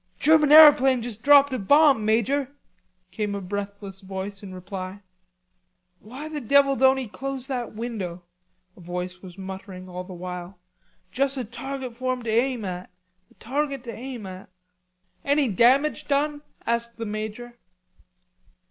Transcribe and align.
"German 0.17 0.51
aeroplane 0.51 1.03
just 1.03 1.21
dropped 1.21 1.53
a 1.53 1.59
bomb, 1.59 2.03
Major," 2.03 2.55
came 3.11 3.35
a 3.35 3.39
breathless 3.39 4.01
voice 4.01 4.41
in 4.41 4.51
reply. 4.51 5.03
"Why 5.99 6.27
the 6.27 6.41
devil 6.41 6.75
don't 6.75 6.97
he 6.97 7.07
close 7.07 7.45
that 7.45 7.75
window?" 7.75 8.23
a 8.75 8.79
voice 8.81 9.21
was 9.21 9.37
muttering 9.37 9.87
all 9.87 10.03
the 10.03 10.15
while. 10.15 10.57
"Juss 11.11 11.37
a 11.37 11.45
target 11.45 11.95
for 11.95 12.13
'em 12.13 12.23
to 12.23 12.31
aim 12.31 12.65
at... 12.65 12.89
a 13.29 13.35
target 13.35 13.83
to 13.83 13.93
aim 13.93 14.25
at." 14.25 14.49
"Any 15.23 15.47
damage 15.49 16.07
done?" 16.07 16.41
asked 16.65 16.97
the 16.97 17.05
major. 17.05 17.59